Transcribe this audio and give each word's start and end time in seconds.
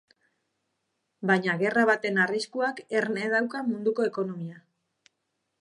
Baina 1.31 1.55
gerra 1.59 1.83
baten 1.91 2.17
arriskuak 2.25 2.83
erne 3.03 3.29
dauka 3.37 3.65
munduko 3.71 4.11
ekonomia. 4.15 4.59